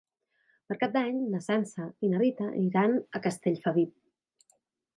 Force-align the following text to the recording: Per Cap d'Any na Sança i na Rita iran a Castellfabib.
Per 0.69 0.77
Cap 0.83 0.95
d'Any 0.95 1.19
na 1.33 1.41
Sança 1.49 1.85
i 2.07 2.11
na 2.13 2.23
Rita 2.23 2.49
iran 2.69 2.99
a 3.19 3.23
Castellfabib. 3.27 4.53